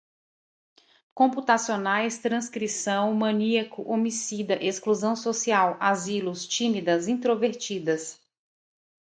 [1.13, 8.19] computacionais, transcrição, maníaco, homicida, exclusão social, asilos, tímidas, introvertidas